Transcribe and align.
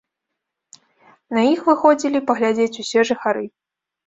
На 1.39 1.43
іх 1.53 1.61
выходзілі 1.69 2.23
паглядзець 2.31 2.79
усе 2.87 2.99
жыхары. 3.13 3.45